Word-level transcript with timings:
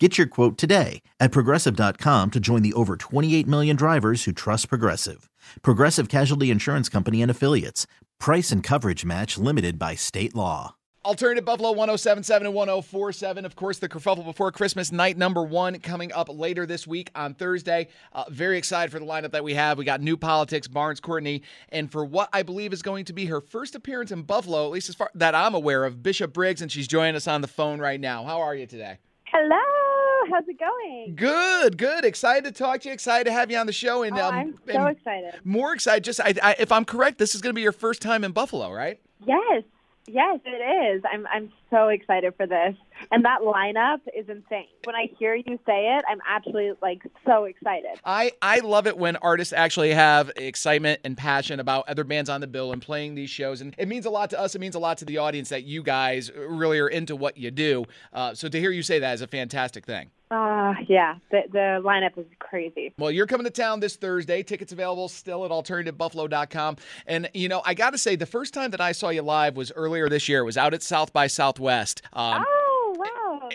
Get 0.00 0.18
your 0.18 0.26
quote 0.26 0.58
today 0.58 1.02
at 1.20 1.30
progressive.com 1.30 2.32
to 2.32 2.40
join 2.40 2.62
the 2.62 2.72
over 2.72 2.96
28 2.96 3.46
million 3.46 3.76
drivers 3.76 4.24
who 4.24 4.32
trust 4.32 4.68
Progressive. 4.68 5.30
Progressive 5.62 6.08
Casualty 6.08 6.50
Insurance 6.50 6.88
Company 6.88 7.22
and 7.22 7.30
Affiliates. 7.30 7.86
Price 8.18 8.50
and 8.50 8.60
coverage 8.60 9.04
match 9.04 9.38
limited 9.38 9.78
by 9.78 9.94
state 9.94 10.34
law. 10.34 10.74
Alternative 11.04 11.44
Buffalo 11.44 11.70
1077 11.70 12.46
and 12.46 12.54
1047. 12.54 13.44
Of 13.44 13.54
course, 13.54 13.78
the 13.78 13.88
kerfuffle 13.88 14.24
before 14.24 14.50
Christmas 14.50 14.90
night 14.90 15.16
number 15.16 15.44
one 15.44 15.78
coming 15.78 16.12
up 16.12 16.28
later 16.28 16.66
this 16.66 16.88
week 16.88 17.10
on 17.14 17.34
Thursday. 17.34 17.88
Uh, 18.12 18.24
very 18.30 18.58
excited 18.58 18.90
for 18.90 18.98
the 18.98 19.04
lineup 19.04 19.30
that 19.30 19.44
we 19.44 19.54
have. 19.54 19.78
We 19.78 19.84
got 19.84 20.00
new 20.00 20.16
politics, 20.16 20.66
Barnes 20.66 21.00
Courtney, 21.00 21.42
and 21.68 21.92
for 21.92 22.04
what 22.04 22.30
I 22.32 22.42
believe 22.42 22.72
is 22.72 22.82
going 22.82 23.04
to 23.04 23.12
be 23.12 23.26
her 23.26 23.40
first 23.40 23.76
appearance 23.76 24.10
in 24.10 24.22
Buffalo, 24.22 24.64
at 24.64 24.72
least 24.72 24.88
as 24.88 24.96
far 24.96 25.10
that 25.14 25.36
I'm 25.36 25.54
aware 25.54 25.84
of, 25.84 26.02
Bishop 26.02 26.32
Briggs, 26.32 26.62
and 26.62 26.72
she's 26.72 26.88
joining 26.88 27.14
us 27.14 27.28
on 27.28 27.42
the 27.42 27.48
phone 27.48 27.80
right 27.80 28.00
now. 28.00 28.24
How 28.24 28.40
are 28.40 28.56
you 28.56 28.66
today? 28.66 28.98
Hello. 29.26 29.83
How's 30.30 30.44
it 30.48 30.58
going? 30.58 31.14
Good, 31.16 31.76
good. 31.78 32.04
Excited 32.04 32.44
to 32.44 32.52
talk 32.52 32.80
to 32.82 32.88
you. 32.88 32.94
Excited 32.94 33.24
to 33.24 33.32
have 33.32 33.50
you 33.50 33.56
on 33.58 33.66
the 33.66 33.72
show. 33.72 34.02
And 34.02 34.18
Oh, 34.18 34.26
um, 34.28 34.34
I'm 34.34 34.54
so 34.72 34.86
and 34.86 34.96
excited. 34.96 35.34
more 35.44 35.74
excited. 35.74 36.04
Just, 36.04 36.20
I, 36.20 36.34
I, 36.42 36.56
if 36.58 36.70
I'm 36.72 36.84
correct, 36.84 37.18
this 37.18 37.34
is 37.34 37.40
going 37.40 37.50
to 37.50 37.54
be 37.54 37.62
your 37.62 37.72
first 37.72 38.00
time 38.02 38.24
in 38.24 38.32
Buffalo, 38.32 38.72
right? 38.72 39.00
Yes. 39.26 39.64
Yes, 40.06 40.38
it 40.44 40.94
is. 40.96 41.02
I'm 41.10 41.26
I'm 41.32 41.50
so 41.70 41.88
excited 41.88 42.34
for 42.36 42.46
this. 42.46 42.74
And 43.10 43.24
that 43.24 43.40
lineup 43.40 44.00
is 44.14 44.28
insane. 44.28 44.66
When 44.84 44.94
I 44.94 45.08
hear 45.18 45.34
you 45.34 45.58
say 45.64 45.96
it, 45.96 46.04
I'm 46.06 46.18
actually 46.28 46.72
like 46.82 47.00
so 47.24 47.44
excited. 47.44 47.88
I, 48.04 48.32
I 48.42 48.58
love 48.58 48.86
it 48.86 48.98
when 48.98 49.16
artists 49.16 49.54
actually 49.54 49.94
have 49.94 50.30
excitement 50.36 51.00
and 51.04 51.16
passion 51.16 51.58
about 51.58 51.88
other 51.88 52.04
bands 52.04 52.28
on 52.28 52.42
the 52.42 52.46
bill 52.46 52.70
and 52.72 52.82
playing 52.82 53.14
these 53.14 53.30
shows. 53.30 53.62
And 53.62 53.74
it 53.78 53.88
means 53.88 54.04
a 54.04 54.10
lot 54.10 54.28
to 54.30 54.38
us. 54.38 54.54
It 54.54 54.60
means 54.60 54.74
a 54.74 54.78
lot 54.78 54.98
to 54.98 55.06
the 55.06 55.16
audience 55.16 55.48
that 55.48 55.64
you 55.64 55.82
guys 55.82 56.30
really 56.36 56.78
are 56.80 56.88
into 56.88 57.16
what 57.16 57.38
you 57.38 57.50
do. 57.50 57.86
Uh, 58.12 58.34
so 58.34 58.50
to 58.50 58.60
hear 58.60 58.72
you 58.72 58.82
say 58.82 58.98
that 58.98 59.14
is 59.14 59.22
a 59.22 59.26
fantastic 59.26 59.86
thing. 59.86 60.10
Ah, 60.36 60.74
yeah. 60.88 61.14
The 61.30 61.42
the 61.52 61.80
lineup 61.84 62.18
is 62.18 62.26
crazy. 62.40 62.92
Well, 62.98 63.12
you're 63.12 63.26
coming 63.26 63.44
to 63.44 63.50
town 63.50 63.78
this 63.78 63.94
Thursday. 63.94 64.42
Tickets 64.42 64.72
available 64.72 65.08
still 65.08 65.44
at 65.44 65.52
alternativebuffalo.com. 65.52 66.76
And, 67.06 67.30
you 67.34 67.48
know, 67.48 67.62
I 67.64 67.74
got 67.74 67.90
to 67.90 67.98
say, 67.98 68.16
the 68.16 68.26
first 68.26 68.52
time 68.52 68.72
that 68.72 68.80
I 68.80 68.90
saw 68.92 69.10
you 69.10 69.22
live 69.22 69.56
was 69.56 69.70
earlier 69.72 70.08
this 70.08 70.28
year. 70.28 70.40
It 70.40 70.44
was 70.44 70.56
out 70.56 70.74
at 70.74 70.82
South 70.82 71.12
by 71.12 71.28
Southwest. 71.28 72.02
Um. 72.12 72.44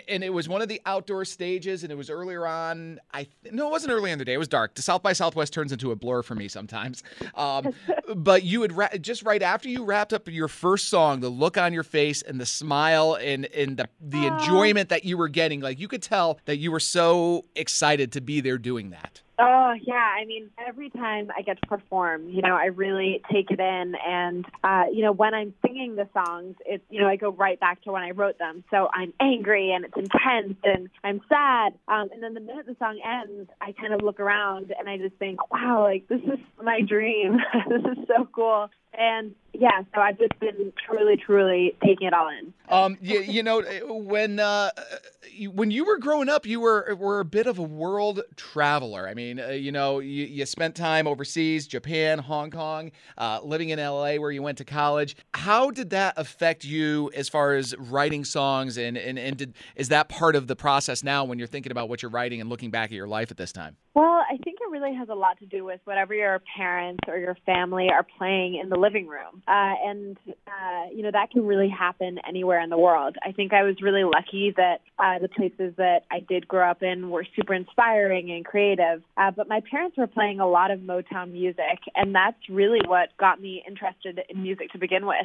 And 0.08 0.24
it 0.24 0.30
was 0.30 0.48
one 0.48 0.62
of 0.62 0.68
the 0.68 0.80
outdoor 0.86 1.24
stages, 1.24 1.82
and 1.82 1.92
it 1.92 1.96
was 1.96 2.10
earlier 2.10 2.46
on. 2.46 2.98
I 3.12 3.28
th- 3.42 3.54
no, 3.54 3.68
it 3.68 3.70
wasn't 3.70 3.92
early 3.92 4.10
in 4.10 4.18
the 4.18 4.24
day. 4.24 4.34
It 4.34 4.38
was 4.38 4.48
dark. 4.48 4.74
The 4.74 4.82
South 4.82 5.02
by 5.02 5.12
Southwest 5.12 5.52
turns 5.52 5.72
into 5.72 5.90
a 5.90 5.96
blur 5.96 6.22
for 6.22 6.34
me 6.34 6.48
sometimes. 6.48 7.02
Um, 7.34 7.74
but 8.16 8.42
you 8.42 8.62
had 8.62 8.72
ra- 8.72 8.96
just 9.00 9.22
right 9.22 9.42
after 9.42 9.68
you 9.68 9.84
wrapped 9.84 10.12
up 10.12 10.28
your 10.28 10.48
first 10.48 10.88
song, 10.88 11.20
the 11.20 11.28
look 11.28 11.56
on 11.58 11.72
your 11.72 11.82
face 11.82 12.22
and 12.22 12.40
the 12.40 12.46
smile 12.46 13.14
and 13.14 13.46
and 13.46 13.76
the 13.76 13.88
the 14.00 14.26
enjoyment 14.26 14.88
that 14.88 15.04
you 15.04 15.16
were 15.16 15.28
getting, 15.28 15.60
like 15.60 15.78
you 15.78 15.88
could 15.88 16.02
tell 16.02 16.38
that 16.44 16.56
you 16.56 16.70
were 16.70 16.80
so 16.80 17.44
excited 17.54 18.12
to 18.12 18.20
be 18.20 18.40
there 18.40 18.58
doing 18.58 18.90
that. 18.90 19.20
Oh 19.42 19.72
yeah, 19.82 19.94
I 19.94 20.26
mean, 20.26 20.50
every 20.68 20.90
time 20.90 21.30
I 21.34 21.40
get 21.40 21.60
to 21.62 21.66
perform, 21.66 22.28
you 22.28 22.42
know, 22.42 22.54
I 22.54 22.66
really 22.66 23.22
take 23.32 23.50
it 23.50 23.58
in, 23.58 23.94
and 24.06 24.44
uh, 24.62 24.84
you 24.92 25.02
know, 25.02 25.12
when 25.12 25.32
I'm 25.32 25.54
singing 25.64 25.96
the 25.96 26.06
songs, 26.12 26.56
it's 26.66 26.84
you 26.90 27.00
know, 27.00 27.08
I 27.08 27.16
go 27.16 27.30
right 27.30 27.58
back 27.58 27.82
to 27.84 27.92
when 27.92 28.02
I 28.02 28.10
wrote 28.10 28.38
them. 28.38 28.64
So 28.70 28.88
I'm 28.92 29.14
angry 29.18 29.72
and 29.72 29.86
it's 29.86 29.96
intense, 29.96 30.58
and 30.62 30.90
I'm 31.02 31.22
sad. 31.28 31.72
Um, 31.88 32.10
and 32.12 32.22
then 32.22 32.34
the 32.34 32.40
minute 32.40 32.66
the 32.66 32.76
song 32.78 33.00
ends, 33.02 33.50
I 33.62 33.72
kind 33.72 33.94
of 33.94 34.02
look 34.02 34.20
around 34.20 34.74
and 34.78 34.90
I 34.90 34.98
just 34.98 35.16
think, 35.16 35.50
wow, 35.50 35.84
like 35.84 36.06
this 36.08 36.20
is 36.20 36.38
my 36.62 36.82
dream. 36.82 37.38
this 37.68 37.82
is 37.96 38.08
so 38.08 38.28
cool. 38.34 38.68
And 38.92 39.34
yeah, 39.60 39.82
so 39.94 40.00
I've 40.00 40.18
just 40.18 40.38
been 40.40 40.72
truly, 40.86 41.18
truly 41.18 41.76
taking 41.84 42.06
it 42.06 42.14
all 42.14 42.30
in. 42.30 42.54
Um, 42.70 42.96
you, 43.02 43.20
you 43.20 43.42
know, 43.42 43.60
when 43.88 44.40
uh, 44.40 44.70
you, 45.30 45.50
when 45.50 45.70
you 45.70 45.84
were 45.84 45.98
growing 45.98 46.30
up, 46.30 46.46
you 46.46 46.60
were 46.60 46.96
were 46.98 47.20
a 47.20 47.26
bit 47.26 47.46
of 47.46 47.58
a 47.58 47.62
world 47.62 48.22
traveler. 48.36 49.06
I 49.06 49.12
mean, 49.12 49.38
uh, 49.38 49.48
you 49.48 49.70
know, 49.70 49.98
you, 49.98 50.24
you 50.24 50.46
spent 50.46 50.76
time 50.76 51.06
overseas, 51.06 51.66
Japan, 51.66 52.18
Hong 52.20 52.50
Kong, 52.50 52.90
uh, 53.18 53.40
living 53.42 53.68
in 53.68 53.78
LA 53.78 54.14
where 54.14 54.30
you 54.30 54.42
went 54.42 54.56
to 54.58 54.64
college. 54.64 55.14
How 55.34 55.70
did 55.70 55.90
that 55.90 56.14
affect 56.16 56.64
you 56.64 57.10
as 57.14 57.28
far 57.28 57.54
as 57.54 57.76
writing 57.76 58.24
songs, 58.24 58.78
and 58.78 58.96
and 58.96 59.18
and 59.18 59.36
did, 59.36 59.54
is 59.76 59.90
that 59.90 60.08
part 60.08 60.36
of 60.36 60.46
the 60.46 60.56
process 60.56 61.04
now 61.04 61.24
when 61.24 61.38
you're 61.38 61.46
thinking 61.46 61.70
about 61.70 61.90
what 61.90 62.00
you're 62.00 62.10
writing 62.10 62.40
and 62.40 62.48
looking 62.48 62.70
back 62.70 62.90
at 62.90 62.96
your 62.96 63.08
life 63.08 63.30
at 63.30 63.36
this 63.36 63.52
time? 63.52 63.76
Well, 63.92 64.04
I 64.04 64.36
think 64.44 64.58
it 64.60 64.70
really 64.70 64.94
has 64.94 65.08
a 65.08 65.14
lot 65.14 65.40
to 65.40 65.46
do 65.46 65.64
with 65.64 65.80
whatever 65.82 66.14
your 66.14 66.40
parents 66.56 67.00
or 67.08 67.18
your 67.18 67.36
family 67.44 67.88
are 67.90 68.06
playing 68.18 68.54
in 68.54 68.68
the 68.68 68.78
living 68.78 69.08
room. 69.08 69.42
Uh, 69.48 69.74
and, 69.84 70.16
uh, 70.46 70.90
you 70.94 71.02
know, 71.02 71.10
that 71.10 71.32
can 71.32 71.44
really 71.44 71.68
happen 71.68 72.18
anywhere 72.26 72.60
in 72.60 72.70
the 72.70 72.78
world. 72.78 73.16
I 73.26 73.32
think 73.32 73.52
I 73.52 73.64
was 73.64 73.82
really 73.82 74.04
lucky 74.04 74.54
that 74.56 74.78
uh, 75.00 75.18
the 75.18 75.28
places 75.28 75.74
that 75.76 76.04
I 76.08 76.20
did 76.20 76.46
grow 76.46 76.70
up 76.70 76.84
in 76.84 77.10
were 77.10 77.26
super 77.34 77.52
inspiring 77.52 78.30
and 78.30 78.44
creative. 78.44 79.02
Uh, 79.16 79.32
but 79.32 79.48
my 79.48 79.60
parents 79.68 79.96
were 79.96 80.06
playing 80.06 80.38
a 80.38 80.46
lot 80.46 80.70
of 80.70 80.78
Motown 80.78 81.32
music, 81.32 81.80
and 81.96 82.14
that's 82.14 82.38
really 82.48 82.80
what 82.86 83.08
got 83.18 83.40
me 83.40 83.60
interested 83.66 84.20
in 84.28 84.40
music 84.40 84.70
to 84.70 84.78
begin 84.78 85.04
with. 85.04 85.16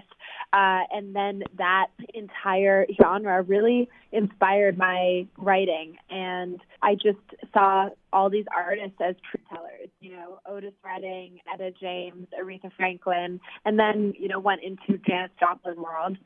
Uh, 0.54 0.82
and 0.92 1.16
then 1.16 1.44
that 1.60 1.88
entire 2.16 2.88
genre 3.00 3.44
really 3.44 3.90
inspired 4.12 4.76
my 4.76 5.28
writing. 5.38 5.98
And 6.10 6.60
I 6.82 6.96
just 6.96 7.20
saw 7.54 7.90
all 8.16 8.30
these 8.30 8.46
artists 8.56 8.96
as 9.02 9.16
truth 9.30 9.44
tellers, 9.50 9.90
you 10.00 10.14
know, 10.14 10.40
Otis 10.48 10.74
Redding, 10.84 11.40
Etta 11.54 11.72
James, 11.82 12.28
Aretha 12.42 12.72
Franklin, 12.78 13.42
and 13.66 13.78
then, 13.78 14.14
you 14.18 14.30
know, 14.30 14.40
went 14.40 14.62
into 14.64 14.98
Janis 15.06 15.32
Joplin 15.38 15.76
world. 15.76 16.18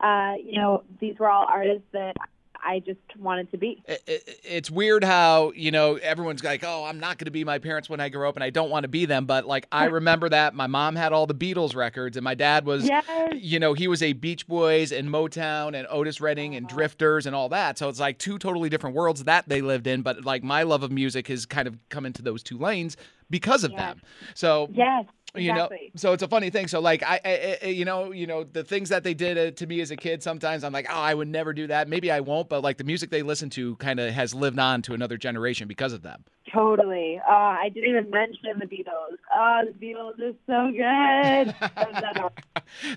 Uh, 0.00 0.32
you 0.44 0.60
know, 0.60 0.82
these 1.00 1.14
were 1.20 1.30
all 1.30 1.46
artists 1.48 1.86
that 1.92 2.16
I 2.66 2.80
just 2.80 2.98
wanted 3.18 3.50
to 3.52 3.56
be. 3.58 3.80
it, 3.86 4.02
it- 4.06 4.40
it's 4.48 4.70
weird 4.70 5.04
how 5.04 5.52
you 5.54 5.70
know 5.70 5.94
everyone's 5.96 6.42
like 6.42 6.64
oh 6.64 6.84
i'm 6.84 6.98
not 7.00 7.18
going 7.18 7.26
to 7.26 7.30
be 7.30 7.44
my 7.44 7.58
parents 7.58 7.88
when 7.90 8.00
i 8.00 8.08
grow 8.08 8.28
up 8.28 8.36
and 8.36 8.42
i 8.44 8.50
don't 8.50 8.70
want 8.70 8.84
to 8.84 8.88
be 8.88 9.04
them 9.04 9.24
but 9.26 9.44
like 9.46 9.66
i 9.72 9.84
remember 10.00 10.28
that 10.28 10.54
my 10.54 10.66
mom 10.66 10.96
had 10.96 11.12
all 11.12 11.26
the 11.26 11.34
beatles 11.34 11.74
records 11.76 12.16
and 12.16 12.24
my 12.24 12.34
dad 12.34 12.64
was 12.64 12.86
Yes. 12.86 13.04
you 13.34 13.58
know 13.58 13.72
he 13.74 13.86
was 13.88 14.02
a 14.02 14.12
beach 14.14 14.46
boys 14.46 14.92
and 14.92 15.08
motown 15.08 15.76
and 15.76 15.86
otis 15.90 16.20
redding 16.20 16.54
and 16.56 16.68
drifters 16.68 17.26
and 17.26 17.34
all 17.36 17.48
that 17.50 17.78
so 17.78 17.88
it's 17.88 18.00
like 18.00 18.18
two 18.18 18.38
totally 18.38 18.68
different 18.68 18.96
worlds 18.96 19.24
that 19.24 19.48
they 19.48 19.60
lived 19.62 19.86
in 19.86 20.02
but 20.02 20.24
like 20.24 20.42
my 20.42 20.62
love 20.62 20.82
of 20.82 20.90
music 20.90 21.28
has 21.28 21.44
kind 21.46 21.66
of 21.68 21.76
come 21.88 22.04
into 22.06 22.22
those 22.22 22.42
two 22.42 22.58
lanes 22.58 22.96
because 23.30 23.64
of 23.64 23.72
Yes. 23.72 23.80
them 23.80 24.02
so 24.34 24.68
Yes. 24.72 25.04
You 25.36 25.52
know 25.52 25.68
so 25.94 26.12
it's 26.12 26.22
a 26.22 26.28
funny 26.28 26.50
thing 26.50 26.68
so 26.68 26.80
like 26.80 27.02
I, 27.02 27.20
I, 27.24 27.58
I 27.62 27.66
you 27.66 27.84
know 27.84 28.12
you 28.12 28.26
know 28.26 28.44
the 28.44 28.64
things 28.64 28.88
that 28.90 29.04
they 29.04 29.14
did 29.14 29.56
to 29.56 29.66
me 29.66 29.80
as 29.80 29.90
a 29.90 29.96
kid 29.96 30.22
sometimes 30.22 30.64
i'm 30.64 30.72
like 30.72 30.86
oh 30.90 30.94
i 30.94 31.14
would 31.14 31.28
never 31.28 31.52
do 31.52 31.66
that. 31.68 31.88
Maybe 31.88 32.10
i 32.10 32.20
won't 32.20 32.48
but 32.48 32.62
like 32.62 32.78
the 32.78 32.84
music 32.84 33.10
they 33.10 33.22
listen 33.22 33.50
to 33.50 33.76
kind 33.76 34.00
of 34.00 34.12
has 34.12 34.34
lived 34.34 34.58
on 34.58 34.82
to 34.82 34.94
another 34.94 35.16
generation 35.16 35.68
because 35.68 35.92
of 35.92 36.02
them. 36.02 36.24
Totally. 36.52 37.20
Uh, 37.28 37.32
I 37.32 37.70
didn't 37.74 37.90
even 37.90 38.10
mention 38.10 38.58
the 38.60 38.66
Beatles. 38.66 39.16
Oh, 39.34 39.62
the 39.66 39.72
Beatles 39.84 40.20
are 40.20 40.34
so 40.46 40.70
good. 40.70 42.30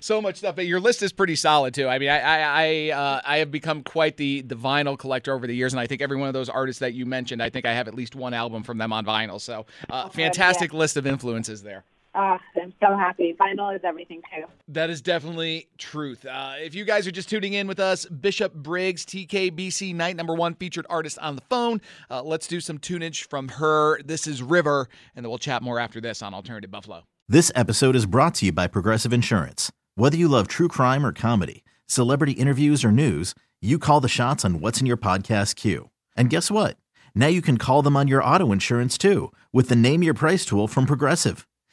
so 0.00 0.22
much 0.22 0.36
stuff 0.36 0.56
but 0.56 0.66
your 0.66 0.80
list 0.80 1.02
is 1.02 1.12
pretty 1.12 1.36
solid 1.36 1.74
too. 1.74 1.88
I 1.88 1.98
mean 1.98 2.08
i 2.08 2.20
i 2.20 2.40
I, 2.40 2.90
uh, 2.90 3.20
I 3.24 3.38
have 3.38 3.50
become 3.50 3.82
quite 3.82 4.16
the 4.16 4.42
the 4.42 4.54
vinyl 4.54 4.98
collector 4.98 5.32
over 5.32 5.46
the 5.46 5.54
years 5.54 5.72
and 5.72 5.80
i 5.80 5.86
think 5.86 6.02
every 6.02 6.16
one 6.16 6.28
of 6.28 6.34
those 6.34 6.48
artists 6.48 6.80
that 6.80 6.94
you 6.94 7.06
mentioned 7.06 7.42
i 7.42 7.50
think 7.50 7.66
i 7.66 7.72
have 7.72 7.88
at 7.88 7.94
least 7.94 8.14
one 8.14 8.34
album 8.34 8.62
from 8.62 8.78
them 8.78 8.92
on 8.92 9.04
vinyl 9.04 9.40
so 9.40 9.66
uh, 9.88 10.04
good, 10.04 10.12
fantastic 10.12 10.72
list 10.72 10.96
of 10.96 11.06
influences 11.06 11.62
there 11.62 11.84
oh, 12.14 12.38
I'm 12.60 12.72
so 12.80 12.96
happy. 12.96 13.36
Vinyl 13.40 13.74
is 13.74 13.82
everything 13.84 14.22
too. 14.34 14.44
That 14.68 14.90
is 14.90 15.00
definitely 15.00 15.68
truth. 15.78 16.24
Uh, 16.24 16.54
if 16.58 16.74
you 16.74 16.84
guys 16.84 17.06
are 17.06 17.10
just 17.10 17.28
tuning 17.28 17.54
in 17.54 17.66
with 17.66 17.80
us, 17.80 18.06
Bishop 18.06 18.54
Briggs, 18.54 19.04
TKBC 19.04 19.94
night 19.94 20.16
number 20.16 20.34
one 20.34 20.54
featured 20.54 20.86
artist 20.90 21.18
on 21.18 21.36
the 21.36 21.42
phone. 21.48 21.80
Uh, 22.10 22.22
let's 22.22 22.46
do 22.46 22.60
some 22.60 22.78
tunage 22.78 23.28
from 23.28 23.48
her. 23.48 24.00
This 24.02 24.26
is 24.26 24.42
River, 24.42 24.88
and 25.14 25.24
then 25.24 25.30
we'll 25.30 25.38
chat 25.38 25.62
more 25.62 25.78
after 25.78 26.00
this 26.00 26.22
on 26.22 26.34
Alternative 26.34 26.70
Buffalo. 26.70 27.04
This 27.28 27.52
episode 27.54 27.94
is 27.94 28.06
brought 28.06 28.34
to 28.36 28.46
you 28.46 28.52
by 28.52 28.66
Progressive 28.66 29.12
Insurance. 29.12 29.70
Whether 29.94 30.16
you 30.16 30.28
love 30.28 30.48
true 30.48 30.68
crime 30.68 31.04
or 31.06 31.12
comedy, 31.12 31.62
celebrity 31.86 32.32
interviews 32.32 32.84
or 32.84 32.90
news, 32.90 33.34
you 33.60 33.78
call 33.78 34.00
the 34.00 34.08
shots 34.08 34.44
on 34.44 34.60
what's 34.60 34.80
in 34.80 34.86
your 34.86 34.96
podcast 34.96 35.56
queue. 35.56 35.90
And 36.16 36.30
guess 36.30 36.50
what? 36.50 36.76
Now 37.14 37.26
you 37.26 37.42
can 37.42 37.56
call 37.58 37.82
them 37.82 37.96
on 37.96 38.08
your 38.08 38.24
auto 38.24 38.50
insurance 38.52 38.96
too 38.96 39.32
with 39.52 39.68
the 39.68 39.76
Name 39.76 40.02
Your 40.02 40.14
Price 40.14 40.44
tool 40.44 40.66
from 40.66 40.86
Progressive. 40.86 41.46